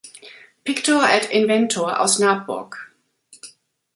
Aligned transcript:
Pictor 0.63 1.05
et 1.07 1.29
Inventor 1.31 1.99
aus 1.99 2.17
Nabburg“. 2.17 2.91